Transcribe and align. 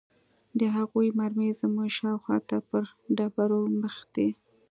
د 0.59 0.61
هغوى 0.75 1.07
مرمۍ 1.19 1.49
زموږ 1.61 1.89
شاوخوا 1.97 2.37
ته 2.49 2.57
پر 2.69 2.83
ډبرو 3.15 3.61
مښتې. 3.81 4.27